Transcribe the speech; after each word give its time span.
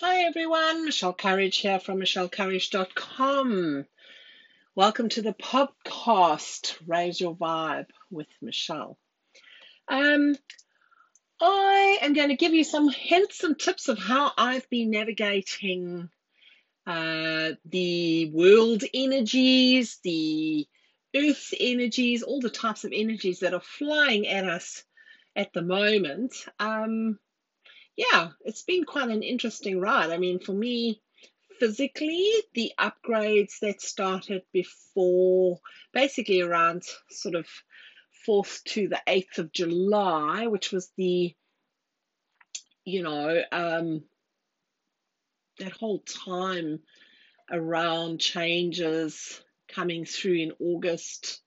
Hi 0.00 0.24
everyone, 0.24 0.84
Michelle 0.84 1.14
Courage 1.14 1.56
here 1.56 1.80
from 1.80 2.00
michellecourage.com. 2.00 3.86
Welcome 4.74 5.08
to 5.08 5.22
the 5.22 5.32
podcast 5.32 6.76
Raise 6.86 7.18
Your 7.18 7.34
Vibe 7.34 7.88
with 8.10 8.26
Michelle. 8.42 8.98
Um, 9.88 10.36
I 11.40 11.98
am 12.02 12.12
going 12.12 12.28
to 12.28 12.36
give 12.36 12.52
you 12.52 12.62
some 12.62 12.90
hints 12.90 13.42
and 13.42 13.58
tips 13.58 13.88
of 13.88 13.98
how 13.98 14.32
I've 14.36 14.68
been 14.68 14.90
navigating 14.90 16.10
uh, 16.86 17.52
the 17.64 18.30
world 18.34 18.82
energies, 18.92 19.98
the 20.04 20.68
earth 21.14 21.54
energies, 21.58 22.22
all 22.22 22.42
the 22.42 22.50
types 22.50 22.84
of 22.84 22.92
energies 22.94 23.40
that 23.40 23.54
are 23.54 23.60
flying 23.60 24.28
at 24.28 24.44
us 24.44 24.84
at 25.34 25.54
the 25.54 25.62
moment. 25.62 26.34
Um, 26.60 27.18
yeah, 27.96 28.28
it's 28.44 28.62
been 28.62 28.84
quite 28.84 29.08
an 29.08 29.22
interesting 29.22 29.80
ride. 29.80 30.10
I 30.10 30.18
mean, 30.18 30.38
for 30.38 30.52
me, 30.52 31.00
physically, 31.58 32.30
the 32.54 32.72
upgrades 32.78 33.58
that 33.60 33.80
started 33.80 34.42
before, 34.52 35.60
basically 35.92 36.42
around 36.42 36.82
sort 37.10 37.34
of 37.34 37.46
4th 38.28 38.62
to 38.64 38.88
the 38.88 39.00
8th 39.06 39.38
of 39.38 39.52
July, 39.52 40.46
which 40.46 40.72
was 40.72 40.90
the, 40.96 41.34
you 42.84 43.02
know, 43.02 43.42
um, 43.50 44.02
that 45.58 45.72
whole 45.72 46.00
time 46.00 46.80
around 47.50 48.20
changes 48.20 49.40
coming 49.68 50.04
through 50.04 50.34
in 50.34 50.52
August, 50.60 51.40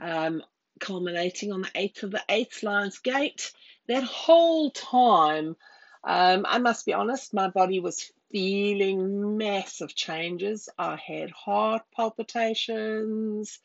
um, 0.00 0.42
culminating 0.80 1.52
on 1.52 1.62
the 1.62 1.68
8th 1.68 2.02
of 2.02 2.10
the 2.10 2.22
8th 2.28 2.62
Lions 2.62 2.98
Gate 2.98 3.52
that 3.88 4.04
whole 4.04 4.70
time, 4.70 5.56
um, 6.04 6.46
I 6.48 6.58
must 6.58 6.86
be 6.86 6.92
honest, 6.92 7.34
my 7.34 7.48
body 7.48 7.80
was 7.80 8.10
feeling 8.30 9.36
massive 9.36 9.94
changes. 9.94 10.68
I 10.78 10.96
had 10.96 11.30
heart 11.30 11.82
palpitations, 11.94 13.58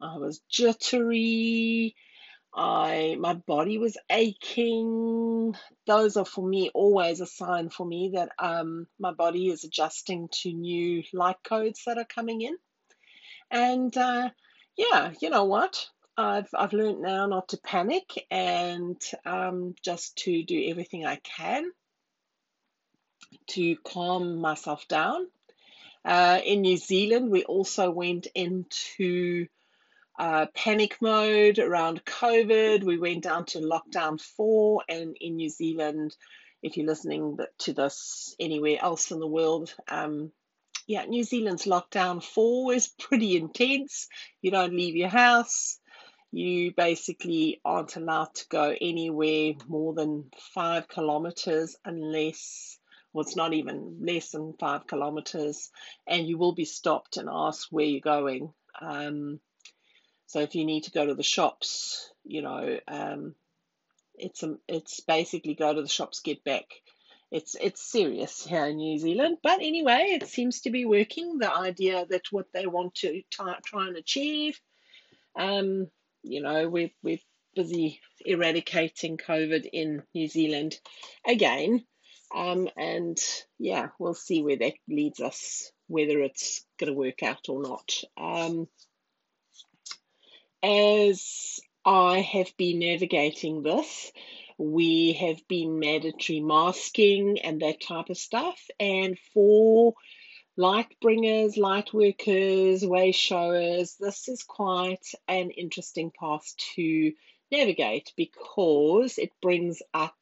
I 0.00 0.16
was 0.18 0.40
jittery, 0.48 1.94
I 2.54 3.16
my 3.20 3.34
body 3.34 3.76
was 3.76 3.98
aching. 4.08 5.54
Those 5.86 6.16
are 6.16 6.24
for 6.24 6.46
me 6.46 6.70
always 6.72 7.20
a 7.20 7.26
sign 7.26 7.68
for 7.68 7.86
me 7.86 8.12
that 8.14 8.30
um, 8.38 8.86
my 8.98 9.12
body 9.12 9.48
is 9.48 9.64
adjusting 9.64 10.28
to 10.42 10.52
new 10.52 11.02
light 11.12 11.36
codes 11.44 11.82
that 11.86 11.98
are 11.98 12.06
coming 12.06 12.40
in. 12.40 12.56
And 13.50 13.94
uh, 13.96 14.30
yeah, 14.76 15.12
you 15.20 15.28
know 15.28 15.44
what? 15.44 15.88
I've 16.18 16.48
I've 16.54 16.72
learned 16.72 17.02
now 17.02 17.26
not 17.26 17.48
to 17.48 17.58
panic 17.58 18.26
and 18.30 19.00
um, 19.26 19.74
just 19.82 20.16
to 20.18 20.42
do 20.42 20.68
everything 20.68 21.04
I 21.04 21.16
can 21.16 21.70
to 23.48 23.76
calm 23.84 24.36
myself 24.40 24.88
down. 24.88 25.26
Uh, 26.04 26.40
in 26.44 26.62
New 26.62 26.76
Zealand, 26.76 27.30
we 27.30 27.44
also 27.44 27.90
went 27.90 28.28
into 28.34 29.46
uh, 30.18 30.46
panic 30.54 30.96
mode 31.02 31.58
around 31.58 32.04
COVID. 32.04 32.84
We 32.84 32.98
went 32.98 33.24
down 33.24 33.44
to 33.46 33.58
lockdown 33.58 34.20
four, 34.20 34.84
and 34.88 35.16
in 35.20 35.36
New 35.36 35.50
Zealand, 35.50 36.16
if 36.62 36.76
you're 36.76 36.86
listening 36.86 37.36
to 37.58 37.72
this 37.74 38.34
anywhere 38.40 38.78
else 38.80 39.10
in 39.10 39.18
the 39.18 39.26
world, 39.26 39.74
um, 39.88 40.32
yeah, 40.86 41.04
New 41.04 41.24
Zealand's 41.24 41.64
lockdown 41.64 42.22
four 42.22 42.72
is 42.72 42.86
pretty 42.86 43.36
intense. 43.36 44.08
You 44.40 44.52
don't 44.52 44.76
leave 44.76 44.96
your 44.96 45.08
house 45.08 45.78
you 46.32 46.72
basically 46.72 47.60
aren't 47.64 47.96
allowed 47.96 48.34
to 48.34 48.44
go 48.48 48.74
anywhere 48.80 49.54
more 49.68 49.94
than 49.94 50.24
five 50.54 50.88
kilometers 50.88 51.76
unless 51.84 52.78
well 53.12 53.22
it's 53.22 53.36
not 53.36 53.54
even 53.54 53.98
less 54.00 54.30
than 54.30 54.54
five 54.58 54.86
kilometers 54.86 55.70
and 56.06 56.26
you 56.26 56.36
will 56.36 56.54
be 56.54 56.64
stopped 56.64 57.16
and 57.16 57.28
asked 57.32 57.68
where 57.70 57.86
you're 57.86 58.00
going. 58.00 58.52
Um, 58.80 59.40
so 60.26 60.40
if 60.40 60.54
you 60.54 60.64
need 60.64 60.84
to 60.84 60.90
go 60.90 61.06
to 61.06 61.14
the 61.14 61.22
shops 61.22 62.12
you 62.24 62.42
know 62.42 62.78
um, 62.88 63.34
it's 64.18 64.42
a, 64.42 64.56
it's 64.68 65.00
basically 65.00 65.54
go 65.54 65.72
to 65.72 65.82
the 65.82 65.88
shops 65.88 66.20
get 66.20 66.42
back. 66.44 66.66
It's 67.30 67.56
it's 67.60 67.82
serious 67.82 68.44
here 68.44 68.66
in 68.66 68.76
New 68.76 68.98
Zealand. 68.98 69.38
But 69.42 69.60
anyway 69.60 70.18
it 70.20 70.28
seems 70.28 70.62
to 70.62 70.70
be 70.70 70.84
working. 70.84 71.38
The 71.38 71.52
idea 71.52 72.06
that 72.06 72.30
what 72.30 72.46
they 72.52 72.66
want 72.66 72.96
to 72.96 73.22
try, 73.30 73.56
try 73.64 73.88
and 73.88 73.96
achieve 73.96 74.60
um, 75.36 75.88
you 76.26 76.42
know, 76.42 76.68
we're, 76.68 76.90
we're 77.02 77.18
busy 77.54 78.00
eradicating 78.24 79.16
COVID 79.16 79.66
in 79.72 80.02
New 80.14 80.28
Zealand 80.28 80.78
again. 81.26 81.84
Um, 82.34 82.68
and 82.76 83.18
yeah, 83.58 83.88
we'll 83.98 84.14
see 84.14 84.42
where 84.42 84.58
that 84.58 84.74
leads 84.88 85.20
us, 85.20 85.70
whether 85.86 86.20
it's 86.20 86.64
going 86.78 86.92
to 86.92 86.98
work 86.98 87.22
out 87.22 87.48
or 87.48 87.62
not. 87.62 87.92
Um, 88.18 88.68
as 90.62 91.60
I 91.84 92.20
have 92.20 92.52
been 92.56 92.80
navigating 92.80 93.62
this, 93.62 94.12
we 94.58 95.12
have 95.14 95.46
been 95.48 95.78
mandatory 95.78 96.40
masking 96.40 97.38
and 97.40 97.60
that 97.60 97.80
type 97.80 98.10
of 98.10 98.18
stuff. 98.18 98.58
And 98.80 99.18
for 99.32 99.94
light 100.56 100.94
bringers, 101.00 101.56
light 101.56 101.92
workers, 101.92 102.84
way 102.84 103.12
showers. 103.12 103.96
This 104.00 104.28
is 104.28 104.42
quite 104.42 105.06
an 105.28 105.50
interesting 105.50 106.10
path 106.18 106.54
to 106.74 107.12
navigate 107.50 108.12
because 108.16 109.18
it 109.18 109.32
brings 109.42 109.82
up 109.92 110.16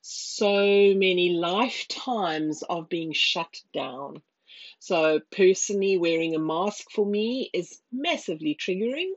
so 0.00 0.94
many 0.94 1.30
lifetimes 1.30 2.62
of 2.62 2.88
being 2.88 3.12
shut 3.12 3.60
down. 3.74 4.22
So, 4.78 5.20
personally, 5.30 5.98
wearing 5.98 6.34
a 6.34 6.38
mask 6.38 6.90
for 6.90 7.04
me 7.04 7.50
is 7.52 7.80
massively 7.92 8.54
triggering, 8.54 9.10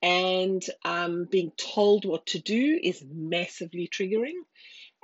and 0.00 0.62
um, 0.84 1.26
being 1.30 1.52
told 1.56 2.04
what 2.04 2.26
to 2.26 2.38
do 2.38 2.78
is 2.82 3.04
massively 3.10 3.88
triggering. 3.88 4.40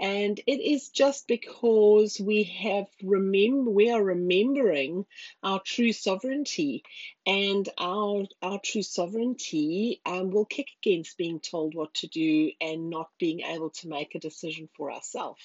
And 0.00 0.38
it 0.47 0.60
is 0.60 0.91
just 0.91 1.26
because 1.26 2.20
we 2.20 2.44
have 2.44 2.86
remember 3.03 3.70
we 3.70 3.91
are 3.91 4.03
remembering 4.03 5.06
our 5.42 5.60
true 5.60 5.92
sovereignty, 5.92 6.84
and 7.26 7.69
our 7.78 8.25
our 8.41 8.60
true 8.60 8.82
sovereignty 8.82 10.00
um, 10.06 10.31
will 10.31 10.44
kick 10.44 10.69
against 10.81 11.19
being 11.19 11.41
told 11.41 11.75
what 11.75 11.94
to 11.94 12.06
do 12.06 12.53
and 12.60 12.91
not 12.91 13.10
being 13.19 13.41
able 13.41 13.70
to 13.70 13.88
make 13.88 14.14
a 14.14 14.20
decision 14.20 14.69
for 14.76 14.92
ourselves. 14.92 15.42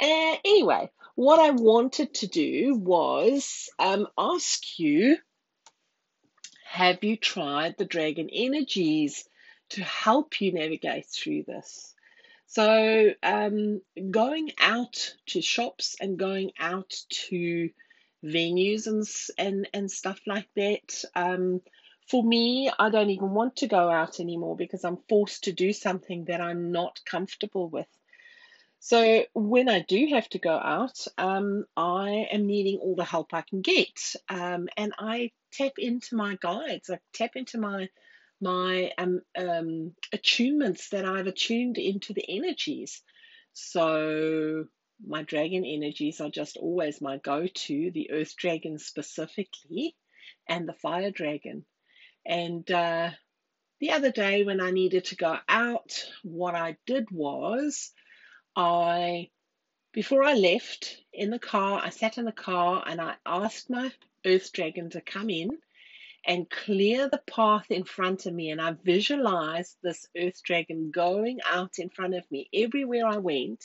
Uh, 0.00 0.36
anyway, 0.44 0.90
what 1.14 1.38
I 1.38 1.50
wanted 1.50 2.14
to 2.14 2.26
do 2.26 2.74
was 2.74 3.70
um, 3.78 4.08
ask 4.18 4.78
you 4.80 5.18
Have 6.64 7.04
you 7.04 7.16
tried 7.16 7.76
the 7.78 7.84
dragon 7.84 8.28
energies 8.32 9.28
to 9.70 9.84
help 9.84 10.40
you 10.40 10.52
navigate 10.52 11.06
through 11.06 11.44
this? 11.44 11.94
So, 12.54 13.14
um, 13.22 13.80
going 14.10 14.50
out 14.60 15.14
to 15.28 15.40
shops 15.40 15.96
and 15.98 16.18
going 16.18 16.52
out 16.58 16.92
to 17.28 17.70
venues 18.22 18.86
and 18.86 19.06
and 19.38 19.68
and 19.72 19.90
stuff 19.90 20.20
like 20.26 20.48
that. 20.56 21.02
Um, 21.14 21.62
for 22.10 22.22
me, 22.22 22.70
I 22.78 22.90
don't 22.90 23.08
even 23.08 23.30
want 23.30 23.56
to 23.56 23.68
go 23.68 23.88
out 23.90 24.20
anymore 24.20 24.54
because 24.54 24.84
I'm 24.84 24.98
forced 25.08 25.44
to 25.44 25.52
do 25.52 25.72
something 25.72 26.26
that 26.26 26.42
I'm 26.42 26.72
not 26.72 27.00
comfortable 27.06 27.70
with. 27.70 27.88
So 28.80 29.24
when 29.32 29.70
I 29.70 29.80
do 29.80 30.08
have 30.10 30.28
to 30.30 30.38
go 30.38 30.54
out, 30.54 31.06
um, 31.16 31.64
I 31.74 32.26
am 32.30 32.46
needing 32.46 32.80
all 32.80 32.96
the 32.96 33.04
help 33.04 33.32
I 33.32 33.40
can 33.48 33.62
get, 33.62 34.14
um, 34.28 34.68
and 34.76 34.92
I 34.98 35.30
tap 35.52 35.72
into 35.78 36.16
my 36.16 36.36
guides. 36.38 36.90
I 36.90 36.98
tap 37.14 37.30
into 37.34 37.56
my 37.56 37.88
my 38.42 38.90
um, 38.98 39.20
um, 39.38 39.94
attunements 40.14 40.90
that 40.90 41.04
I've 41.04 41.28
attuned 41.28 41.78
into 41.78 42.12
the 42.12 42.24
energies. 42.28 43.00
So 43.52 44.64
my 45.06 45.22
dragon 45.22 45.64
energies 45.64 46.20
are 46.20 46.28
just 46.28 46.56
always 46.56 47.00
my 47.00 47.18
go 47.18 47.46
to, 47.46 47.90
the 47.92 48.10
earth 48.10 48.36
dragon 48.36 48.78
specifically, 48.78 49.94
and 50.48 50.68
the 50.68 50.74
fire 50.74 51.12
dragon. 51.12 51.64
And 52.26 52.68
uh, 52.70 53.10
the 53.80 53.92
other 53.92 54.10
day 54.10 54.44
when 54.44 54.60
I 54.60 54.72
needed 54.72 55.06
to 55.06 55.16
go 55.16 55.36
out, 55.48 56.04
what 56.22 56.54
I 56.54 56.76
did 56.86 57.10
was 57.10 57.92
I, 58.56 59.30
before 59.92 60.24
I 60.24 60.34
left 60.34 61.00
in 61.12 61.30
the 61.30 61.38
car, 61.38 61.80
I 61.82 61.90
sat 61.90 62.18
in 62.18 62.24
the 62.24 62.32
car 62.32 62.82
and 62.86 63.00
I 63.00 63.14
asked 63.24 63.70
my 63.70 63.92
earth 64.26 64.52
dragon 64.52 64.90
to 64.90 65.00
come 65.00 65.30
in 65.30 65.50
and 66.24 66.48
clear 66.48 67.08
the 67.08 67.22
path 67.26 67.70
in 67.70 67.84
front 67.84 68.26
of 68.26 68.34
me. 68.34 68.50
And 68.50 68.60
I 68.60 68.72
visualized 68.84 69.76
this 69.82 70.08
earth 70.16 70.42
dragon 70.42 70.90
going 70.90 71.40
out 71.46 71.78
in 71.78 71.88
front 71.90 72.14
of 72.14 72.30
me 72.30 72.48
everywhere 72.54 73.06
I 73.06 73.18
went 73.18 73.64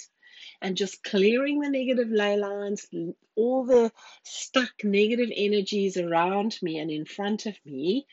and 0.62 0.78
just 0.78 1.04
clearing 1.04 1.60
the 1.60 1.70
negative 1.70 2.10
ley 2.10 2.38
lines, 2.38 2.88
all 3.36 3.66
the 3.66 3.92
stuck 4.24 4.84
negative 4.84 5.32
energies 5.36 5.98
around 5.98 6.58
me 6.62 6.78
and 6.80 6.92
in 6.92 7.06
front 7.06 7.46
of 7.46 7.56
me 7.66 8.06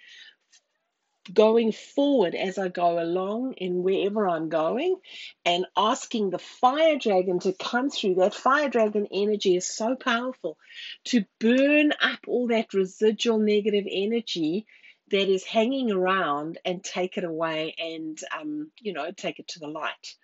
going 1.32 1.73
forward 1.73 2.35
as 2.35 2.59
I 2.59 2.69
go 2.69 3.03
along 3.03 3.55
in 3.55 3.82
wherever 3.82 4.29
I'm 4.29 4.49
going 4.49 4.97
and 5.44 5.67
asking 5.76 6.31
the 6.31 6.38
fire 6.38 6.97
dragon 6.99 7.38
to 7.41 7.53
come 7.53 7.91
through. 7.91 8.17
That 8.17 8.35
fire 8.35 8.69
dragon 8.69 9.09
energy 9.11 9.56
is 9.56 9.67
so 9.67 9.97
powerful 9.97 10.59
to 11.05 11.25
burn 11.41 11.93
up 12.00 12.21
all 12.26 12.49
that 12.49 12.75
residual 12.75 13.38
negative 13.38 13.87
energy 13.91 14.67
that 15.11 15.29
is 15.29 15.44
hanging 15.44 15.91
around 15.91 16.59
and 16.65 16.82
take 16.82 17.17
it 17.17 17.25
away 17.25 17.75
and, 17.79 18.19
um, 18.38 18.70
you 18.81 18.93
know, 18.93 19.11
take 19.11 19.38
it 19.38 19.49
to 19.49 19.61
the 19.61 19.69
light. 19.69 20.15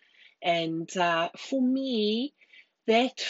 And 0.43 0.95
uh, 0.97 1.31
for 1.37 1.61
me, 1.61 2.35
that 2.87 3.25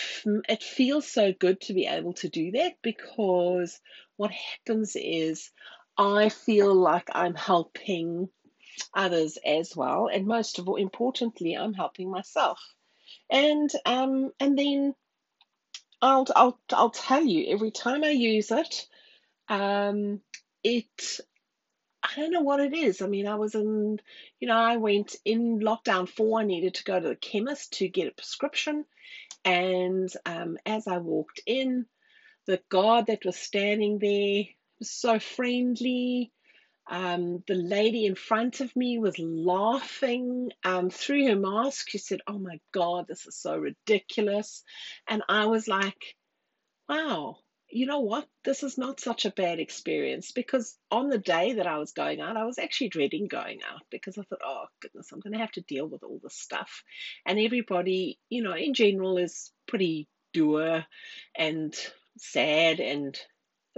it 0.49 0.62
feels 0.62 1.06
so 1.06 1.32
good 1.32 1.61
to 1.61 1.75
be 1.75 1.87
able 1.87 2.14
to 2.14 2.28
do 2.28 2.52
that 2.52 2.75
because 2.82 3.78
what 4.16 4.31
happens 4.31 4.96
is 4.96 5.50
I 6.00 6.31
feel 6.31 6.75
like 6.75 7.11
I'm 7.12 7.35
helping 7.35 8.31
others 8.94 9.37
as 9.44 9.76
well, 9.76 10.08
and 10.08 10.26
most 10.26 10.58
of 10.58 10.67
all, 10.67 10.76
importantly, 10.76 11.55
I'm 11.55 11.75
helping 11.75 12.11
myself. 12.11 12.58
And 13.31 13.70
um, 13.85 14.32
and 14.41 14.58
then 14.58 14.94
I'll 16.00 16.26
I'll 16.35 16.58
I'll 16.73 16.91
tell 16.91 17.23
you 17.23 17.52
every 17.52 17.70
time 17.70 18.02
I 18.02 18.11
use 18.11 18.50
it, 18.50 18.87
um, 19.50 20.23
it 20.64 21.20
I 22.02 22.17
don't 22.17 22.32
know 22.32 22.41
what 22.41 22.61
it 22.61 22.73
is. 22.73 23.02
I 23.02 23.06
mean, 23.06 23.26
I 23.26 23.35
was 23.35 23.55
in, 23.55 24.00
you 24.41 24.49
know, 24.49 24.56
I 24.56 24.79
went 24.79 25.17
in 25.26 25.61
lockdown 25.61 26.08
four. 26.08 26.41
I 26.41 26.44
needed 26.44 26.75
to 26.76 26.85
go 26.85 26.99
to 26.99 27.08
the 27.08 27.17
chemist 27.17 27.75
to 27.75 27.88
get 27.88 28.08
a 28.08 28.12
prescription, 28.12 28.87
and 29.44 30.08
um, 30.25 30.56
as 30.64 30.87
I 30.87 30.97
walked 30.97 31.43
in, 31.44 31.85
the 32.47 32.62
guard 32.70 33.08
that 33.08 33.26
was 33.26 33.37
standing 33.37 33.99
there 33.99 34.44
so 34.82 35.18
friendly. 35.18 36.32
Um, 36.90 37.44
the 37.46 37.54
lady 37.54 38.06
in 38.06 38.16
front 38.16 38.60
of 38.60 38.74
me 38.74 38.98
was 38.98 39.16
laughing 39.18 40.50
um, 40.64 40.90
through 40.90 41.28
her 41.28 41.36
mask. 41.36 41.88
She 41.88 41.98
said, 41.98 42.20
Oh 42.26 42.38
my 42.38 42.58
God, 42.72 43.06
this 43.06 43.26
is 43.26 43.36
so 43.36 43.56
ridiculous. 43.56 44.64
And 45.08 45.22
I 45.28 45.46
was 45.46 45.68
like, 45.68 46.16
Wow, 46.88 47.36
you 47.68 47.86
know 47.86 48.00
what? 48.00 48.26
This 48.44 48.64
is 48.64 48.76
not 48.76 48.98
such 48.98 49.24
a 49.24 49.30
bad 49.30 49.60
experience 49.60 50.32
because 50.32 50.76
on 50.90 51.08
the 51.08 51.18
day 51.18 51.54
that 51.54 51.66
I 51.68 51.78
was 51.78 51.92
going 51.92 52.20
out, 52.20 52.36
I 52.36 52.44
was 52.44 52.58
actually 52.58 52.88
dreading 52.88 53.28
going 53.28 53.60
out 53.62 53.82
because 53.90 54.18
I 54.18 54.22
thought, 54.22 54.40
Oh 54.44 54.64
goodness, 54.80 55.12
I'm 55.12 55.20
going 55.20 55.34
to 55.34 55.38
have 55.38 55.52
to 55.52 55.60
deal 55.60 55.86
with 55.86 56.02
all 56.02 56.18
this 56.20 56.36
stuff. 56.36 56.82
And 57.24 57.38
everybody, 57.38 58.18
you 58.28 58.42
know, 58.42 58.54
in 58.54 58.74
general 58.74 59.18
is 59.18 59.52
pretty 59.68 60.08
dour 60.32 60.84
and 61.36 61.74
sad 62.18 62.80
and 62.80 63.16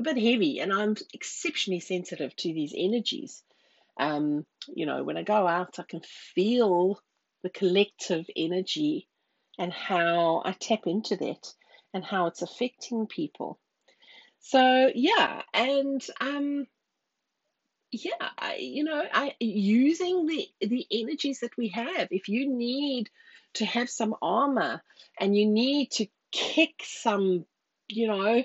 a 0.03 0.15
bit 0.15 0.23
heavy, 0.23 0.61
and 0.61 0.73
I'm 0.73 0.97
exceptionally 1.13 1.81
sensitive 1.81 2.35
to 2.37 2.53
these 2.53 2.75
energies. 2.77 3.43
Um, 3.99 4.45
you 4.69 4.87
know, 4.87 5.03
when 5.05 5.17
I 5.17 5.23
go 5.23 5.47
out, 5.47 5.79
I 5.79 5.85
can 5.89 6.03
feel 6.35 7.01
the 7.43 7.51
collective 7.51 8.27
energy 8.37 9.09
and 9.59 9.73
how 9.73 10.43
I 10.45 10.53
tap 10.53 10.87
into 10.87 11.17
that 11.17 11.53
and 11.93 12.05
how 12.05 12.27
it's 12.27 12.43
affecting 12.43 13.07
people. 13.07 13.59
So 14.41 14.91
yeah, 14.95 15.43
and 15.55 16.05
um, 16.21 16.67
yeah, 17.93 18.31
I, 18.39 18.57
you 18.57 18.85
know, 18.85 19.03
I 19.13 19.35
using 19.39 20.27
the 20.27 20.49
the 20.61 20.87
energies 20.91 21.41
that 21.41 21.57
we 21.57 21.69
have. 21.69 22.09
If 22.11 22.29
you 22.29 22.49
need 22.49 23.09
to 23.55 23.67
have 23.67 23.91
some 23.91 24.15
armor 24.23 24.83
and 25.21 25.37
you 25.37 25.47
need 25.47 25.91
to 25.93 26.07
kick 26.33 26.83
some, 26.83 27.45
you 27.89 28.09
know, 28.09 28.43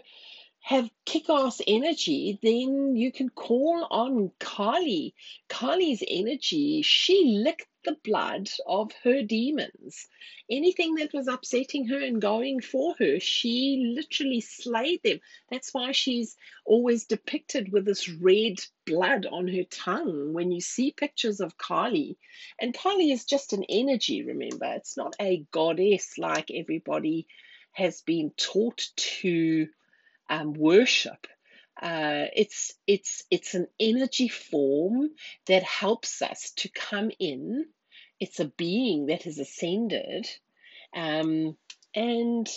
have 0.67 0.89
kick 1.05 1.29
ass 1.29 1.61
energy, 1.65 2.37
then 2.43 2.93
you 2.93 3.09
can 3.09 3.29
call 3.29 3.87
on 3.89 4.29
Kali. 4.37 5.15
Kali's 5.47 6.03
energy, 6.05 6.81
she 6.81 7.39
licked 7.41 7.69
the 7.85 7.95
blood 8.03 8.49
of 8.67 8.91
her 9.05 9.21
demons. 9.21 10.09
Anything 10.51 10.95
that 10.95 11.13
was 11.13 11.29
upsetting 11.29 11.87
her 11.87 11.97
and 11.97 12.21
going 12.21 12.59
for 12.59 12.95
her, 12.99 13.17
she 13.17 13.93
literally 13.95 14.41
slayed 14.41 15.01
them. 15.03 15.21
That's 15.49 15.73
why 15.73 15.93
she's 15.93 16.35
always 16.65 17.05
depicted 17.05 17.71
with 17.71 17.85
this 17.85 18.09
red 18.09 18.55
blood 18.85 19.25
on 19.25 19.47
her 19.47 19.63
tongue 19.71 20.33
when 20.33 20.51
you 20.51 20.59
see 20.59 20.91
pictures 20.91 21.39
of 21.39 21.57
Kali. 21.57 22.17
And 22.59 22.73
Kali 22.73 23.09
is 23.09 23.23
just 23.23 23.53
an 23.53 23.63
energy, 23.69 24.21
remember. 24.21 24.65
It's 24.65 24.97
not 24.97 25.15
a 25.21 25.45
goddess 25.51 26.17
like 26.17 26.51
everybody 26.51 27.25
has 27.71 28.01
been 28.01 28.31
taught 28.35 28.85
to 28.95 29.69
um, 30.29 30.53
worship. 30.53 31.27
Uh, 31.81 32.25
it's 32.35 32.73
it's 32.87 33.23
it's 33.29 33.53
an 33.53 33.67
energy 33.79 34.27
form 34.27 35.09
that 35.45 35.63
helps 35.63 36.21
us 36.21 36.51
to 36.57 36.69
come 36.69 37.11
in. 37.19 37.65
It's 38.19 38.39
a 38.39 38.45
being 38.45 39.07
that 39.07 39.23
has 39.23 39.37
ascended, 39.37 40.27
um, 40.95 41.55
and 41.93 42.49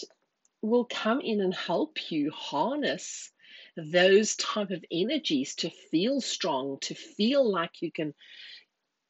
will 0.63 0.87
come 0.87 1.21
in 1.21 1.41
and 1.41 1.55
help 1.55 2.11
you 2.11 2.31
harness 2.31 3.31
those 3.77 4.37
type 4.37 4.71
of 4.71 4.85
energies 4.91 5.55
to 5.57 5.71
feel 5.91 6.21
strong, 6.21 6.79
to 6.83 6.95
feel 6.95 7.51
like 7.51 7.83
you 7.83 7.93
can 7.93 8.15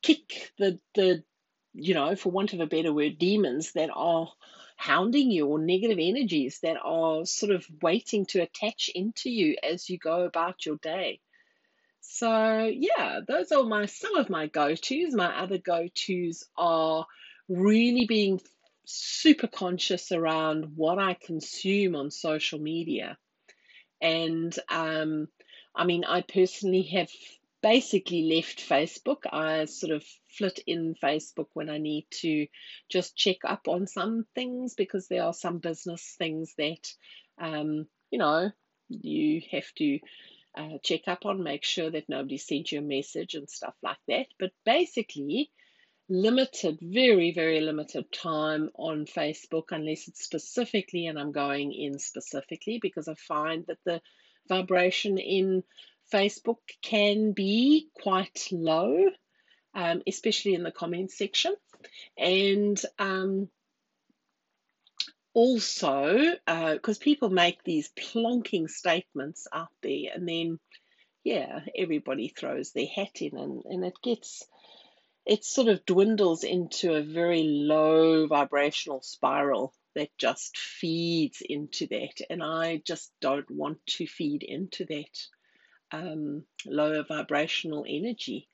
kick 0.03 0.53
the 0.59 0.81
the 0.95 1.23
you 1.75 1.95
know, 1.95 2.17
for 2.17 2.31
want 2.31 2.53
of 2.53 2.61
a 2.61 2.67
better 2.67 2.93
word, 2.93 3.19
demons 3.19 3.73
that 3.73 3.91
are 3.95 4.29
hounding 4.77 5.31
you 5.31 5.47
or 5.47 5.59
negative 5.59 5.99
energies 6.01 6.61
that 6.63 6.77
are 6.83 7.25
sort 7.27 7.53
of 7.53 7.67
waiting 7.83 8.25
to 8.27 8.41
attach 8.41 8.91
into 8.95 9.31
you 9.31 9.57
as 9.63 9.91
you 9.91 9.99
go 9.99 10.23
about 10.23 10.65
your 10.65 10.77
day. 10.77 11.21
So 12.01 12.71
yeah, 12.75 13.21
those 13.27 13.53
are 13.53 13.63
my 13.63 13.87
some 13.87 14.17
of 14.17 14.31
my 14.31 14.47
go-tos. 14.47 15.13
My 15.13 15.43
other 15.43 15.59
go-tos 15.59 16.45
are 16.57 17.07
really 17.49 18.07
being 18.07 18.41
super 18.85 19.47
conscious 19.47 20.11
around 20.13 20.77
what 20.77 20.99
I 20.99 21.15
consume 21.15 21.95
on 21.95 22.11
social 22.11 22.59
media. 22.59 23.19
And 24.01 24.59
um, 24.69 25.29
I 25.75 25.85
mean, 25.85 26.05
I 26.05 26.23
personally 26.23 26.83
have 26.95 27.11
basically 27.63 28.35
left 28.35 28.67
Facebook. 28.67 29.27
I 29.31 29.65
sort 29.67 29.93
of 29.93 30.05
flit 30.29 30.61
in 30.67 30.95
Facebook 31.03 31.49
when 31.55 31.69
I 31.69 31.79
need 31.79 32.07
to 32.21 32.47
just 32.89 33.17
check 33.17 33.39
up 33.45 33.69
on 33.69 33.87
some 33.87 34.27
things 34.35 34.75
because 34.75 35.09
there 35.09 35.25
are 35.25 35.35
some 35.35 35.59
business 35.59 36.15
things 36.19 36.55
that, 36.59 36.93
um, 37.39 37.87
you 38.11 38.19
know, 38.19 38.51
you 38.89 39.43
have 39.53 39.73
to 39.77 39.99
uh, 40.57 40.79
check 40.83 41.03
up 41.07 41.27
on, 41.27 41.43
make 41.43 41.65
sure 41.65 41.91
that 41.91 42.09
nobody 42.09 42.39
sent 42.39 42.73
you 42.73 42.81
a 42.81 42.83
message 42.83 43.35
and 43.35 43.49
stuff 43.49 43.75
like 43.83 44.01
that. 44.09 44.27
But 44.39 44.53
basically, 44.65 45.51
limited, 46.09 46.79
very, 46.83 47.33
very 47.33 47.61
limited 47.61 48.11
time 48.13 48.71
on 48.75 49.07
Facebook 49.07 49.67
unless 49.71 50.09
it's 50.09 50.25
specifically, 50.25 51.07
and 51.07 51.19
I'm 51.19 51.33
going 51.33 51.73
in 51.73 51.99
specifically 51.99 52.79
because 52.83 53.07
I 53.07 53.15
find 53.15 53.65
that 53.69 53.79
the 53.85 54.03
vibration 54.49 55.19
in 55.19 55.63
Facebook 56.13 56.59
can 56.83 57.33
be 57.33 57.89
quite 58.03 58.49
low, 58.53 59.07
um, 59.75 60.03
especially 60.07 60.55
in 60.55 60.63
the 60.63 60.73
comments 60.73 61.17
section. 61.17 61.55
And 62.19 62.81
um, 62.99 63.49
also, 65.33 66.35
because 66.47 66.99
uh, 66.99 67.05
people 67.05 67.31
make 67.31 67.63
these 67.63 67.91
plonking 67.99 68.69
statements 68.69 69.47
out 69.53 69.69
there, 69.83 70.11
and 70.15 70.29
then, 70.29 70.59
yeah, 71.25 71.61
everybody 71.77 72.29
throws 72.29 72.73
their 72.73 72.87
hat 72.87 73.23
in, 73.23 73.37
and, 73.39 73.63
and 73.65 73.85
it 73.85 73.95
gets, 74.03 74.43
it 75.25 75.45
sort 75.45 75.69
of 75.69 75.87
dwindles 75.87 76.45
into 76.45 76.95
a 76.95 77.03
very 77.03 77.45
low 77.45 78.27
vibrational 78.27 79.03
spiral 79.03 79.73
that 79.95 80.11
just 80.19 80.59
feeds 80.59 81.43
into 81.49 81.87
that. 81.87 82.21
And 82.29 82.43
I 82.43 82.83
just 82.85 83.13
don't 83.21 83.51
want 83.51 83.79
to 83.87 84.07
feed 84.07 84.43
into 84.43 84.85
that 84.87 85.17
um, 85.93 86.45
lower 86.67 87.03
vibrational 87.03 87.85
energy. 87.89 88.49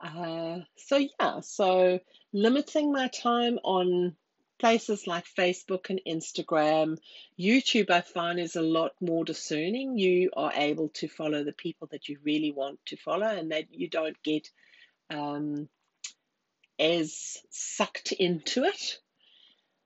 Uh, 0.00 0.60
so, 0.76 0.96
yeah, 1.18 1.40
so 1.40 2.00
limiting 2.32 2.92
my 2.92 3.08
time 3.08 3.58
on 3.64 4.14
places 4.58 5.06
like 5.06 5.24
Facebook 5.26 5.90
and 5.90 6.00
Instagram. 6.06 6.98
YouTube, 7.38 7.90
I 7.90 8.00
find, 8.00 8.38
is 8.38 8.56
a 8.56 8.62
lot 8.62 8.92
more 9.00 9.24
discerning. 9.24 9.98
You 9.98 10.30
are 10.36 10.52
able 10.54 10.88
to 10.94 11.08
follow 11.08 11.44
the 11.44 11.52
people 11.52 11.88
that 11.92 12.08
you 12.08 12.18
really 12.24 12.52
want 12.52 12.78
to 12.86 12.96
follow, 12.96 13.26
and 13.26 13.52
that 13.52 13.66
you 13.70 13.88
don't 13.88 14.20
get 14.22 14.48
um, 15.10 15.68
as 16.78 17.38
sucked 17.50 18.12
into 18.12 18.64
it. 18.64 18.98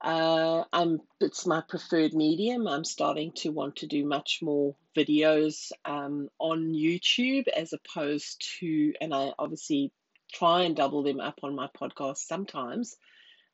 Uh, 0.03 0.63
I'm 0.73 0.99
it's 1.19 1.45
my 1.45 1.61
preferred 1.61 2.13
medium. 2.13 2.67
I'm 2.67 2.83
starting 2.83 3.33
to 3.37 3.51
want 3.51 3.77
to 3.77 3.87
do 3.87 4.03
much 4.03 4.39
more 4.41 4.75
videos 4.97 5.71
um, 5.85 6.29
on 6.39 6.73
YouTube 6.73 7.47
as 7.47 7.71
opposed 7.73 8.43
to, 8.59 8.93
and 8.99 9.13
I 9.13 9.31
obviously 9.37 9.91
try 10.33 10.63
and 10.63 10.75
double 10.75 11.03
them 11.03 11.19
up 11.19 11.39
on 11.43 11.55
my 11.55 11.67
podcast 11.79 12.17
sometimes. 12.17 12.95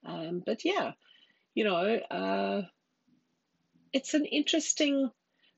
Um, 0.06 0.42
but 0.46 0.64
yeah, 0.64 0.92
you 1.54 1.66
know, 1.66 2.00
uh, 2.12 2.62
it's 3.92 4.14
an 4.14 4.26
interesting 4.26 5.12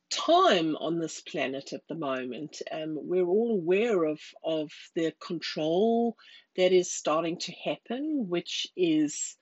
time 0.10 0.76
on 0.76 1.00
this 1.00 1.22
planet 1.22 1.72
at 1.74 1.82
the 1.88 1.96
moment. 1.96 2.62
Um, 2.72 2.98
we're 2.98 3.28
all 3.28 3.52
aware 3.52 4.06
of, 4.06 4.20
of 4.44 4.72
the 4.96 5.14
control 5.20 6.16
that 6.56 6.72
is 6.72 6.92
starting 6.92 7.38
to 7.40 7.54
happen, 7.64 8.26
which 8.28 8.68
is 8.76 9.36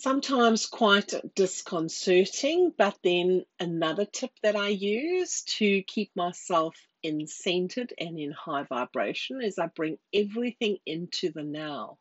sometimes 0.00 0.66
quite 0.66 1.12
disconcerting. 1.34 2.72
But 2.76 2.98
then 3.04 3.44
another 3.58 4.06
tip 4.06 4.32
that 4.42 4.56
I 4.56 4.68
use 4.68 5.42
to 5.58 5.82
keep 5.82 6.10
myself 6.16 6.76
in 7.02 7.26
centered 7.26 7.92
and 7.98 8.18
in 8.18 8.32
high 8.32 8.64
vibration 8.64 9.42
is 9.42 9.58
I 9.58 9.66
bring 9.66 9.98
everything 10.12 10.78
into 10.86 11.32
the 11.32 11.42
now. 11.42 11.98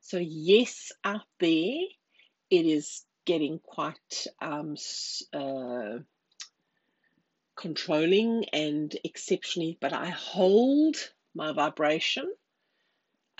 So, 0.00 0.18
yes, 0.18 0.92
out 1.04 1.26
there, 1.40 1.80
it 2.50 2.66
is 2.66 3.04
getting 3.26 3.58
quite 3.58 4.26
um, 4.40 4.76
uh, 5.32 5.98
controlling 7.56 8.46
and 8.52 8.96
exceptionally, 9.04 9.76
but 9.80 9.92
I 9.92 10.06
hold 10.06 10.96
my 11.34 11.52
vibration, 11.52 12.32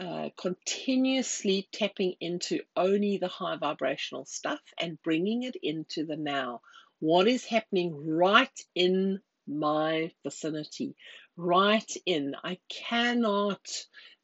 uh, 0.00 0.30
continuously 0.34 1.68
tapping 1.72 2.14
into 2.20 2.60
only 2.74 3.18
the 3.18 3.28
high 3.28 3.56
vibrational 3.56 4.24
stuff 4.24 4.60
and 4.78 5.02
bringing 5.02 5.42
it 5.42 5.56
into 5.62 6.06
the 6.06 6.16
now. 6.16 6.62
What 7.00 7.28
is 7.28 7.44
happening 7.44 8.06
right 8.06 8.60
in 8.74 9.20
my 9.46 10.10
vicinity, 10.22 10.96
right 11.36 11.92
in? 12.06 12.34
I 12.42 12.58
cannot 12.70 13.60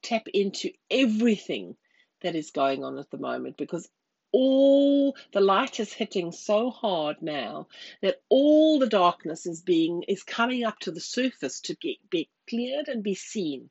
tap 0.02 0.28
into 0.32 0.70
everything 0.90 1.76
that 2.22 2.34
is 2.34 2.52
going 2.52 2.82
on 2.82 2.98
at 2.98 3.10
the 3.10 3.18
moment 3.18 3.58
because 3.58 3.86
all 4.32 5.14
the 5.34 5.42
light 5.42 5.78
is 5.78 5.92
hitting 5.92 6.32
so 6.32 6.70
hard 6.70 7.20
now 7.20 7.68
that 8.00 8.22
all 8.30 8.78
the 8.78 8.88
darkness 8.88 9.44
is 9.44 9.60
being 9.60 10.04
is 10.08 10.22
coming 10.22 10.64
up 10.64 10.78
to 10.78 10.90
the 10.90 11.00
surface 11.00 11.60
to 11.60 11.74
get 11.74 11.96
be 12.08 12.30
cleared 12.48 12.88
and 12.88 13.02
be 13.02 13.14
seen 13.14 13.68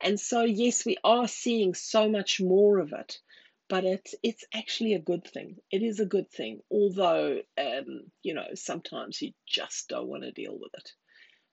and 0.00 0.18
so 0.18 0.42
yes 0.42 0.84
we 0.84 0.96
are 1.04 1.28
seeing 1.28 1.74
so 1.74 2.08
much 2.08 2.40
more 2.40 2.78
of 2.78 2.92
it 2.92 3.18
but 3.68 3.84
it's 3.84 4.14
it's 4.22 4.44
actually 4.54 4.94
a 4.94 4.98
good 4.98 5.26
thing. 5.26 5.56
It 5.70 5.82
is 5.82 6.00
a 6.00 6.06
good 6.06 6.30
thing 6.30 6.60
although 6.70 7.40
um, 7.58 8.02
you 8.22 8.34
know 8.34 8.46
sometimes 8.54 9.20
you 9.20 9.32
just 9.46 9.88
don't 9.88 10.08
want 10.08 10.22
to 10.22 10.32
deal 10.32 10.58
with 10.58 10.72
it. 10.74 10.92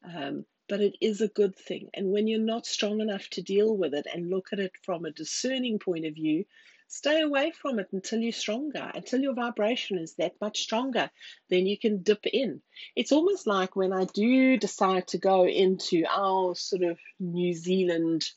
Um, 0.04 0.46
but 0.68 0.82
it 0.82 0.96
is 1.02 1.22
a 1.22 1.28
good 1.28 1.56
thing. 1.56 1.90
And 1.94 2.12
when 2.12 2.28
you're 2.28 2.40
not 2.40 2.66
strong 2.66 3.02
enough 3.02 3.30
to 3.32 3.42
deal 3.42 3.76
with 3.76 3.94
it 3.94 4.08
and 4.12 4.30
look 4.30 4.48
at 4.52 4.60
it 4.60 4.72
from 4.84 5.06
a 5.06 5.12
discerning 5.12 5.78
point 5.78 6.06
of 6.06 6.16
view 6.16 6.46
Stay 6.88 7.22
away 7.22 7.52
from 7.52 7.80
it 7.80 7.88
until 7.92 8.20
you're 8.20 8.32
stronger, 8.32 8.92
until 8.94 9.20
your 9.20 9.34
vibration 9.34 9.98
is 9.98 10.16
that 10.16 10.40
much 10.40 10.62
stronger. 10.62 11.10
Then 11.50 11.66
you 11.66 11.78
can 11.78 12.04
dip 12.04 12.26
in. 12.26 12.62
It's 12.96 13.12
almost 13.12 13.48
like 13.48 13.76
when 13.76 13.92
I 13.92 14.06
do 14.06 14.58
decide 14.58 15.08
to 15.10 15.18
go 15.18 15.46
into 15.46 16.06
our 16.10 16.56
sort 16.56 16.84
of 16.84 17.00
New 17.20 17.54
Zealand 17.54 18.30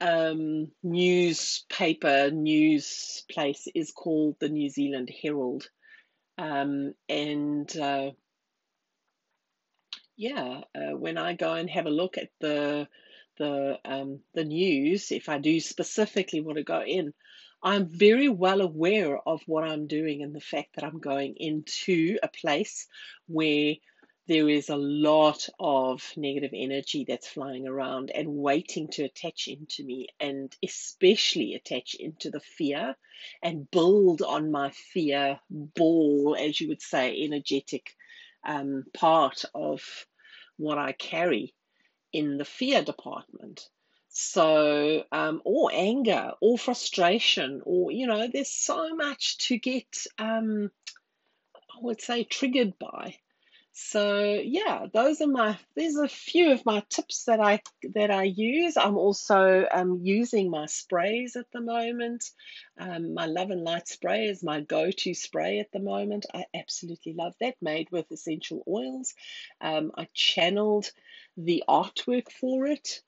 um, 0.00 0.72
newspaper, 0.82 2.30
news 2.30 3.24
place 3.30 3.68
is 3.74 3.92
called 3.92 4.36
the 4.40 4.48
New 4.48 4.68
Zealand 4.68 5.10
Herald. 5.22 5.68
Um, 6.38 6.94
and 7.08 7.76
uh, 7.76 8.10
yeah, 10.16 10.62
uh, 10.74 10.96
when 10.96 11.18
I 11.18 11.34
go 11.34 11.54
and 11.54 11.70
have 11.70 11.86
a 11.86 11.90
look 11.90 12.18
at 12.18 12.30
the 12.40 12.88
the 13.38 13.78
um, 13.84 14.20
the 14.34 14.44
news, 14.44 15.12
if 15.12 15.28
I 15.28 15.38
do 15.38 15.60
specifically 15.60 16.40
want 16.40 16.58
to 16.58 16.64
go 16.64 16.82
in, 16.82 17.14
I'm 17.62 17.86
very 17.86 18.28
well 18.28 18.60
aware 18.60 19.16
of 19.26 19.42
what 19.46 19.64
I'm 19.64 19.86
doing 19.86 20.22
and 20.22 20.34
the 20.34 20.40
fact 20.40 20.74
that 20.74 20.84
I'm 20.84 20.98
going 20.98 21.36
into 21.36 22.18
a 22.22 22.28
place 22.28 22.88
where 23.28 23.76
there 24.26 24.48
is 24.48 24.68
a 24.68 24.76
lot 24.76 25.48
of 25.60 26.12
negative 26.16 26.52
energy 26.54 27.04
that's 27.06 27.28
flying 27.28 27.66
around 27.66 28.10
and 28.10 28.36
waiting 28.36 28.88
to 28.92 29.04
attach 29.04 29.48
into 29.48 29.84
me, 29.84 30.08
and 30.20 30.54
especially 30.62 31.54
attach 31.54 31.94
into 31.94 32.30
the 32.30 32.40
fear 32.40 32.96
and 33.42 33.70
build 33.70 34.22
on 34.22 34.50
my 34.50 34.70
fear 34.70 35.40
ball, 35.50 36.36
as 36.38 36.60
you 36.60 36.68
would 36.68 36.82
say, 36.82 37.20
energetic 37.22 37.94
um, 38.44 38.84
part 38.94 39.44
of 39.54 39.82
what 40.56 40.78
I 40.78 40.92
carry 40.92 41.54
in 42.12 42.38
the 42.38 42.44
fear 42.44 42.82
department. 42.82 43.68
So, 44.14 45.04
um, 45.10 45.40
or 45.44 45.70
anger, 45.72 46.32
or 46.40 46.58
frustration, 46.58 47.62
or, 47.64 47.90
you 47.90 48.06
know, 48.06 48.28
there's 48.30 48.50
so 48.50 48.94
much 48.94 49.38
to 49.48 49.58
get, 49.58 50.06
um, 50.18 50.70
I 51.56 51.78
would 51.80 52.00
say, 52.00 52.24
triggered 52.24 52.78
by. 52.78 53.16
So 53.74 54.38
yeah, 54.44 54.86
those 54.92 55.22
are 55.22 55.26
my 55.26 55.58
there's 55.74 55.96
a 55.96 56.06
few 56.06 56.52
of 56.52 56.66
my 56.66 56.82
tips 56.90 57.24
that 57.24 57.40
I 57.40 57.62
that 57.94 58.10
I 58.10 58.24
use. 58.24 58.76
I'm 58.76 58.98
also 58.98 59.66
um, 59.72 60.00
using 60.02 60.50
my 60.50 60.66
sprays 60.66 61.36
at 61.36 61.50
the 61.52 61.62
moment. 61.62 62.30
Um, 62.78 63.14
my 63.14 63.24
Love 63.24 63.50
and 63.50 63.64
Light 63.64 63.88
spray 63.88 64.28
is 64.28 64.42
my 64.42 64.60
go-to 64.60 65.14
spray 65.14 65.58
at 65.58 65.72
the 65.72 65.80
moment. 65.80 66.26
I 66.34 66.44
absolutely 66.54 67.14
love 67.14 67.34
that, 67.40 67.54
made 67.62 67.90
with 67.90 68.12
essential 68.12 68.62
oils. 68.68 69.14
Um, 69.62 69.90
I 69.96 70.06
channeled 70.12 70.90
the 71.38 71.64
artwork 71.66 72.30
for 72.30 72.66
it. 72.66 73.00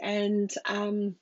And 0.00 0.52
um, 0.66 1.16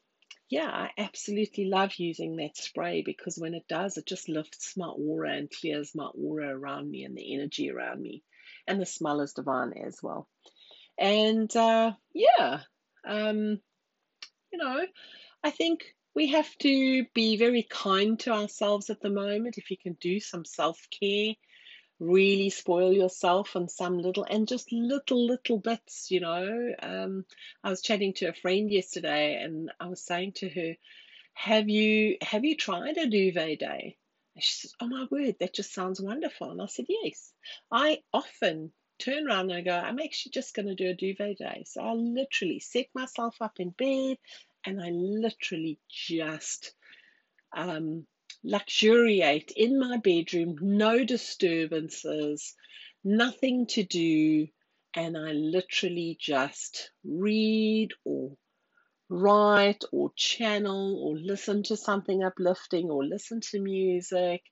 yeah, 0.51 0.69
I 0.69 0.91
absolutely 0.99 1.67
love 1.67 1.95
using 1.97 2.37
that 2.37 2.57
spray 2.57 3.03
because 3.03 3.39
when 3.39 3.55
it 3.55 3.65
does, 3.69 3.97
it 3.97 4.07
just 4.07 4.29
lifts 4.29 4.77
my 4.77 4.87
aura 4.87 5.33
and 5.33 5.51
clears 5.51 5.95
my 5.95 6.07
aura 6.07 6.49
around 6.49 6.91
me 6.91 7.05
and 7.05 7.17
the 7.17 7.35
energy 7.35 7.71
around 7.71 8.01
me. 8.01 8.23
And 8.67 8.81
the 8.81 8.87
smell 8.87 9.21
is 9.21 9.33
divine 9.33 9.73
as 9.87 9.99
well. 10.03 10.29
And 10.99 11.55
uh, 11.57 11.93
yeah, 12.13 12.61
um, 13.07 13.61
you 14.53 14.59
know, 14.59 14.87
I 15.43 15.51
think 15.51 15.85
we 16.15 16.29
have 16.29 16.57
to 16.59 17.05
be 17.15 17.37
very 17.37 17.67
kind 17.69 18.19
to 18.21 18.31
ourselves 18.31 18.91
at 18.91 19.01
the 19.01 19.11
moment. 19.11 19.59
If 19.59 19.71
you 19.71 19.77
can 19.77 19.97
do 20.01 20.21
some 20.21 20.45
self 20.45 20.79
care, 21.01 21.35
really 22.05 22.51
spoil 22.51 22.93
yourself 22.93 23.57
on 23.57 23.69
some 23.69 23.99
little 23.99 24.25
and 24.29 24.49
just 24.49 24.73
little 24.73 25.27
little 25.27 25.59
bits 25.59 26.11
you 26.11 26.21
know. 26.21 26.73
Um, 26.81 27.25
i 27.63 27.71
was 27.71 27.83
chatting 27.83 28.15
to 28.15 28.27
a 28.27 28.35
friend 28.35 28.71
yesterday 28.71 29.43
and 29.43 29.71
i 29.81 29.87
was 29.87 30.01
saying 30.01 30.33
to 30.37 30.49
her 30.49 30.75
have 31.35 31.69
you 31.69 32.17
have 32.23 32.45
you 32.45 32.57
tried 32.57 32.97
a 32.97 33.09
duvet 33.09 33.59
day? 33.59 33.97
And 34.35 34.43
she 34.43 34.55
says 34.55 34.73
oh 34.81 34.87
my 34.87 35.07
word 35.11 35.37
that 35.41 35.55
just 35.55 35.75
sounds 35.75 36.01
wonderful. 36.01 36.51
And 36.51 36.63
i 36.63 36.67
said 36.67 36.87
yes. 36.89 37.33
I 37.71 38.03
often 38.13 38.73
turn 38.99 39.27
around 39.27 39.51
and 39.51 39.59
I 39.59 39.61
go, 39.61 39.77
I'm 39.77 39.99
actually 39.99 40.31
just 40.31 40.55
going 40.55 40.69
to 40.69 40.75
do 40.75 40.91
a 40.91 40.95
duvet 40.95 41.39
day. 41.39 41.65
So 41.67 41.83
I 41.83 41.93
literally 41.93 42.61
set 42.61 42.87
myself 42.95 43.37
up 43.41 43.59
in 43.59 43.71
bed 43.71 44.19
and 44.65 44.81
I 44.81 44.91
literally 44.91 45.79
just 45.89 46.73
um, 47.55 48.07
luxuriate 48.45 49.53
in 49.57 49.79
my 49.81 49.99
bedroom, 49.99 50.57
no 50.61 51.05
disturbances, 51.05 52.55
nothing 53.05 53.67
to 53.69 53.85
do, 53.85 54.49
and 54.95 55.17
I 55.17 55.33
literally 55.33 56.17
just 56.21 56.91
read 57.05 57.91
or 58.05 58.37
write 59.09 59.85
or 59.93 60.13
channel 60.17 60.99
or 61.05 61.17
listen 61.19 61.63
to 61.65 61.77
something 61.77 62.25
uplifting 62.25 62.91
or 62.91 63.05
listen 63.05 63.41
to 63.41 63.61
music. 63.61 64.43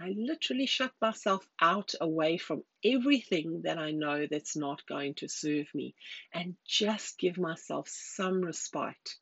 I 0.00 0.14
literally 0.16 0.66
shut 0.66 0.92
myself 1.00 1.46
out 1.60 1.94
away 2.00 2.38
from 2.38 2.64
everything 2.84 3.62
that 3.64 3.78
I 3.78 3.92
know 3.92 4.26
that's 4.30 4.56
not 4.56 4.86
going 4.88 5.14
to 5.16 5.28
serve 5.28 5.66
me 5.74 5.94
and 6.34 6.56
just 6.66 7.18
give 7.18 7.38
myself 7.38 7.88
some 7.90 8.42
respite. 8.42 9.16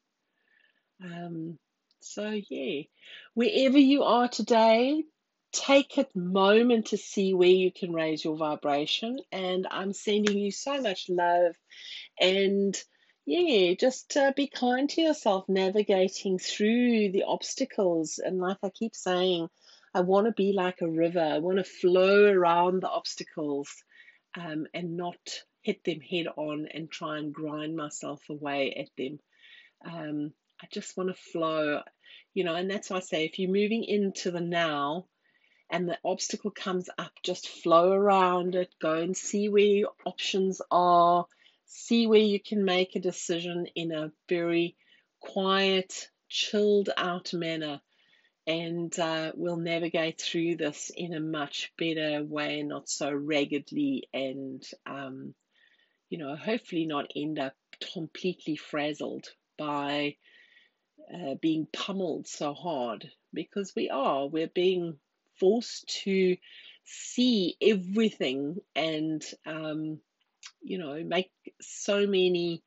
Um, 1.04 1.58
so, 2.00 2.40
yeah, 2.48 2.82
wherever 3.34 3.78
you 3.78 4.02
are 4.02 4.28
today, 4.28 5.04
take 5.52 5.96
a 5.98 6.06
moment 6.14 6.86
to 6.86 6.96
see 6.96 7.34
where 7.34 7.48
you 7.48 7.72
can 7.72 7.92
raise 7.92 8.24
your 8.24 8.36
vibration. 8.36 9.18
And 9.32 9.66
I'm 9.70 9.92
sending 9.92 10.38
you 10.38 10.50
so 10.50 10.80
much 10.80 11.06
love. 11.08 11.54
And 12.20 12.76
yeah, 13.26 13.74
just 13.74 14.16
uh, 14.16 14.32
be 14.34 14.46
kind 14.46 14.88
to 14.90 15.02
yourself 15.02 15.48
navigating 15.48 16.38
through 16.38 17.12
the 17.12 17.24
obstacles. 17.26 18.18
And 18.18 18.38
like 18.38 18.58
I 18.62 18.70
keep 18.70 18.94
saying, 18.94 19.48
I 19.94 20.00
want 20.00 20.26
to 20.26 20.32
be 20.32 20.52
like 20.52 20.80
a 20.80 20.88
river, 20.88 21.20
I 21.20 21.38
want 21.38 21.58
to 21.58 21.64
flow 21.64 22.24
around 22.24 22.82
the 22.82 22.88
obstacles 22.88 23.68
um, 24.36 24.66
and 24.74 24.96
not 24.96 25.16
hit 25.62 25.82
them 25.84 26.00
head 26.00 26.26
on 26.36 26.68
and 26.72 26.90
try 26.90 27.18
and 27.18 27.32
grind 27.32 27.76
myself 27.76 28.22
away 28.30 28.74
at 28.74 28.88
them. 28.96 29.18
Um, 29.84 30.32
I 30.60 30.66
just 30.72 30.96
want 30.96 31.08
to 31.10 31.14
flow, 31.14 31.82
you 32.34 32.44
know, 32.44 32.54
and 32.54 32.70
that's 32.70 32.90
why 32.90 32.96
I 32.96 33.00
say 33.00 33.24
if 33.24 33.38
you're 33.38 33.50
moving 33.50 33.84
into 33.84 34.30
the 34.30 34.40
now 34.40 35.06
and 35.70 35.88
the 35.88 35.98
obstacle 36.04 36.50
comes 36.50 36.88
up, 36.98 37.12
just 37.22 37.48
flow 37.48 37.92
around 37.92 38.54
it, 38.54 38.74
go 38.80 38.94
and 38.94 39.16
see 39.16 39.48
where 39.48 39.62
your 39.62 39.92
options 40.04 40.60
are, 40.70 41.26
see 41.66 42.06
where 42.06 42.18
you 42.20 42.40
can 42.40 42.64
make 42.64 42.96
a 42.96 43.00
decision 43.00 43.66
in 43.74 43.92
a 43.92 44.10
very 44.28 44.76
quiet, 45.20 46.08
chilled 46.28 46.90
out 46.96 47.32
manner. 47.32 47.80
And 48.46 48.98
uh, 48.98 49.32
we'll 49.34 49.58
navigate 49.58 50.20
through 50.20 50.56
this 50.56 50.90
in 50.96 51.12
a 51.12 51.20
much 51.20 51.70
better 51.78 52.24
way, 52.24 52.62
not 52.62 52.88
so 52.88 53.12
raggedly, 53.12 54.08
and 54.14 54.66
um, 54.86 55.34
you 56.08 56.16
know, 56.16 56.34
hopefully 56.34 56.86
not 56.86 57.10
end 57.14 57.38
up 57.38 57.54
completely 57.92 58.56
frazzled 58.56 59.26
by 59.58 60.16
uh, 61.12 61.34
being 61.40 61.66
pummeled 61.72 62.26
so 62.26 62.54
hard 62.54 63.10
because 63.32 63.72
we 63.74 63.90
are. 63.90 64.26
We're 64.26 64.48
being 64.48 64.98
forced 65.38 66.02
to 66.04 66.36
see 66.84 67.56
everything 67.60 68.56
and, 68.74 69.22
um, 69.46 70.00
you 70.62 70.78
know, 70.78 71.02
make 71.04 71.30
so 71.60 72.06
many 72.06 72.62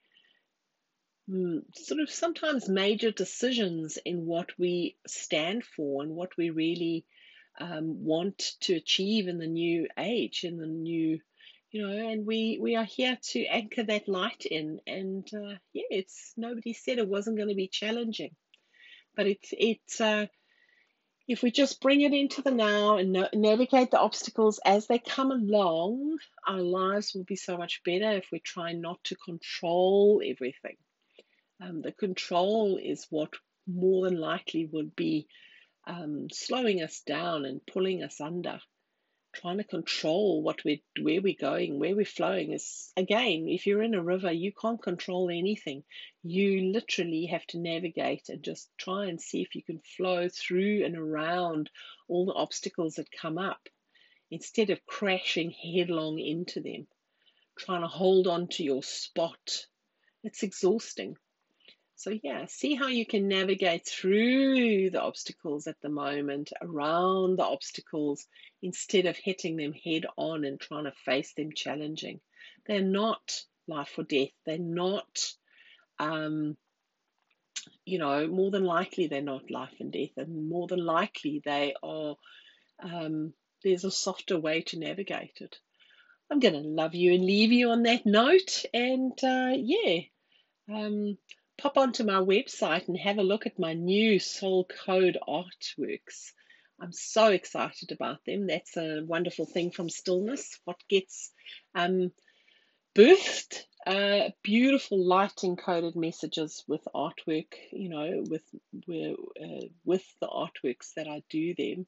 mm, 1.29 1.61
sort 1.75 2.01
of 2.01 2.09
sometimes 2.09 2.69
major 2.69 3.11
decisions 3.11 3.97
in 4.05 4.25
what 4.25 4.49
we 4.57 4.97
stand 5.07 5.63
for 5.63 6.03
and 6.03 6.15
what 6.15 6.35
we 6.37 6.49
really 6.49 7.05
um, 7.59 8.03
want 8.03 8.53
to 8.61 8.75
achieve 8.75 9.27
in 9.27 9.37
the 9.37 9.47
new 9.47 9.87
age, 9.97 10.43
in 10.43 10.57
the 10.57 10.67
new, 10.67 11.19
you 11.71 11.87
know, 11.87 12.09
and 12.09 12.25
we 12.25 12.59
we 12.61 12.75
are 12.75 12.85
here 12.85 13.17
to 13.31 13.45
anchor 13.45 13.83
that 13.83 14.07
light 14.07 14.45
in. 14.45 14.79
And 14.85 15.27
uh, 15.33 15.55
yeah, 15.73 15.83
it's 15.89 16.33
nobody 16.35 16.73
said 16.73 16.97
it 16.97 17.07
wasn't 17.07 17.37
going 17.37 17.49
to 17.49 17.55
be 17.55 17.69
challenging, 17.69 18.31
but 19.15 19.27
it's 19.27 19.49
it's. 19.51 20.01
Uh, 20.01 20.27
if 21.27 21.43
we 21.43 21.51
just 21.51 21.79
bring 21.79 22.01
it 22.01 22.13
into 22.13 22.41
the 22.41 22.51
now 22.51 22.97
and 22.97 23.15
navigate 23.33 23.91
the 23.91 23.99
obstacles 23.99 24.59
as 24.65 24.87
they 24.87 24.99
come 24.99 25.31
along, 25.31 26.17
our 26.45 26.59
lives 26.59 27.13
will 27.13 27.23
be 27.23 27.37
so 27.37 27.57
much 27.57 27.81
better 27.85 28.11
if 28.11 28.25
we 28.33 28.39
try 28.39 28.73
not 28.73 29.01
to 29.05 29.15
control 29.15 30.21
everything. 30.25 30.75
Um, 31.61 31.81
the 31.81 31.93
control 31.93 32.77
is 32.83 33.05
what 33.09 33.33
more 33.65 34.09
than 34.09 34.19
likely 34.19 34.67
would 34.73 34.93
be 34.93 35.27
um, 35.87 36.27
slowing 36.31 36.81
us 36.81 37.01
down 37.05 37.45
and 37.45 37.65
pulling 37.65 38.03
us 38.03 38.19
under. 38.19 38.59
Trying 39.33 39.59
to 39.59 39.63
control 39.63 40.43
what 40.43 40.63
we 40.65 40.83
where 40.99 41.21
we're 41.21 41.35
going, 41.39 41.79
where 41.79 41.95
we're 41.95 42.05
flowing 42.05 42.51
is 42.51 42.91
again, 42.97 43.47
if 43.47 43.65
you're 43.65 43.81
in 43.81 43.93
a 43.93 44.03
river, 44.03 44.31
you 44.31 44.51
can't 44.51 44.81
control 44.81 45.29
anything. 45.29 45.83
You 46.21 46.71
literally 46.73 47.27
have 47.27 47.45
to 47.47 47.57
navigate 47.57 48.27
and 48.29 48.43
just 48.43 48.69
try 48.77 49.05
and 49.05 49.21
see 49.21 49.41
if 49.41 49.55
you 49.55 49.63
can 49.63 49.79
flow 49.79 50.27
through 50.27 50.83
and 50.83 50.97
around 50.97 51.69
all 52.09 52.25
the 52.25 52.33
obstacles 52.33 52.95
that 52.95 53.11
come 53.11 53.37
up 53.37 53.69
instead 54.29 54.69
of 54.69 54.85
crashing 54.85 55.51
headlong 55.51 56.19
into 56.19 56.59
them. 56.59 56.87
Trying 57.57 57.81
to 57.81 57.87
hold 57.87 58.27
on 58.27 58.47
to 58.49 58.63
your 58.63 58.83
spot. 58.83 59.65
It's 60.23 60.43
exhausting. 60.43 61.15
So, 62.01 62.09
yeah, 62.23 62.45
see 62.47 62.73
how 62.73 62.87
you 62.87 63.05
can 63.05 63.27
navigate 63.27 63.85
through 63.85 64.89
the 64.89 64.99
obstacles 64.99 65.67
at 65.67 65.79
the 65.81 65.89
moment, 65.89 66.51
around 66.59 67.37
the 67.37 67.45
obstacles, 67.45 68.25
instead 68.63 69.05
of 69.05 69.15
hitting 69.17 69.55
them 69.55 69.71
head 69.71 70.07
on 70.17 70.43
and 70.43 70.59
trying 70.59 70.85
to 70.85 70.93
face 71.05 71.33
them 71.33 71.51
challenging. 71.55 72.19
They're 72.65 72.81
not 72.81 73.43
life 73.67 73.93
or 73.99 74.03
death. 74.03 74.31
They're 74.47 74.57
not, 74.57 75.31
um, 75.99 76.57
you 77.85 77.99
know, 77.99 78.25
more 78.25 78.49
than 78.49 78.63
likely 78.63 79.05
they're 79.05 79.21
not 79.21 79.51
life 79.51 79.75
and 79.79 79.91
death, 79.93 80.17
and 80.17 80.49
more 80.49 80.65
than 80.65 80.83
likely 80.83 81.43
they 81.45 81.75
are, 81.83 82.15
um, 82.81 83.31
there's 83.63 83.85
a 83.85 83.91
softer 83.91 84.39
way 84.39 84.61
to 84.61 84.79
navigate 84.79 85.37
it. 85.39 85.55
I'm 86.31 86.39
going 86.39 86.55
to 86.55 86.67
love 86.67 86.95
you 86.95 87.13
and 87.13 87.23
leave 87.23 87.51
you 87.51 87.69
on 87.69 87.83
that 87.83 88.07
note. 88.07 88.65
And 88.73 89.13
uh, 89.23 89.53
yeah, 89.55 89.99
um, 90.67 91.19
pop 91.61 91.77
onto 91.77 92.03
my 92.03 92.19
website 92.19 92.87
and 92.87 92.97
have 92.97 93.19
a 93.19 93.23
look 93.23 93.45
at 93.45 93.59
my 93.59 93.73
new 93.73 94.17
Soul 94.17 94.67
Code 94.85 95.19
artworks. 95.27 96.31
I'm 96.79 96.91
so 96.91 97.27
excited 97.27 97.91
about 97.91 98.25
them. 98.25 98.47
That's 98.47 98.77
a 98.77 99.03
wonderful 99.05 99.45
thing 99.45 99.69
from 99.69 99.87
Stillness. 99.87 100.57
What 100.65 100.77
gets 100.89 101.31
um, 101.75 102.11
birthed 102.95 103.63
uh, 103.85 104.29
beautiful 104.41 105.05
light 105.05 105.35
encoded 105.43 105.95
messages 105.95 106.63
with 106.67 106.81
artwork, 106.95 107.53
you 107.71 107.89
know, 107.89 108.23
with 108.27 108.43
uh, 108.89 109.67
with 109.85 110.03
the 110.19 110.27
artworks 110.27 110.95
that 110.95 111.07
I 111.07 111.21
do 111.29 111.53
them, 111.55 111.85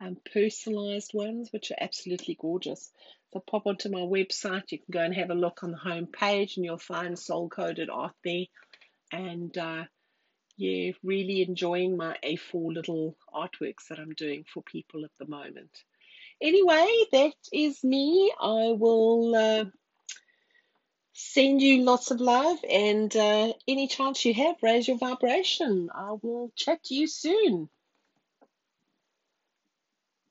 um, 0.00 0.16
personalized 0.32 1.14
ones, 1.14 1.52
which 1.52 1.72
are 1.72 1.78
absolutely 1.80 2.36
gorgeous. 2.40 2.92
So 3.32 3.40
pop 3.40 3.66
onto 3.66 3.90
my 3.90 4.00
website. 4.00 4.70
You 4.70 4.78
can 4.78 4.92
go 4.92 5.00
and 5.00 5.14
have 5.14 5.30
a 5.30 5.34
look 5.34 5.64
on 5.64 5.72
the 5.72 5.78
home 5.78 6.06
page, 6.06 6.56
and 6.56 6.64
you'll 6.64 6.78
find 6.78 7.18
soul 7.18 7.48
coded 7.48 7.90
art 7.90 8.14
there 8.22 8.46
and 9.12 9.56
uh, 9.56 9.84
yeah, 10.56 10.92
really 11.02 11.42
enjoying 11.42 11.96
my 11.96 12.16
A4 12.24 12.74
little 12.74 13.16
artworks 13.34 13.88
that 13.88 13.98
I'm 13.98 14.14
doing 14.14 14.44
for 14.52 14.62
people 14.62 15.04
at 15.04 15.10
the 15.18 15.26
moment. 15.26 15.70
Anyway, 16.40 17.04
that 17.12 17.34
is 17.52 17.82
me. 17.84 18.32
I 18.40 18.74
will 18.78 19.34
uh, 19.34 19.64
send 21.12 21.62
you 21.62 21.82
lots 21.82 22.10
of 22.10 22.20
love, 22.20 22.58
and 22.68 23.14
uh, 23.16 23.52
any 23.66 23.88
chance 23.88 24.24
you 24.24 24.34
have, 24.34 24.56
raise 24.62 24.88
your 24.88 24.98
vibration. 24.98 25.90
I 25.94 26.12
will 26.22 26.52
chat 26.56 26.84
to 26.84 26.94
you 26.94 27.06
soon. 27.06 27.68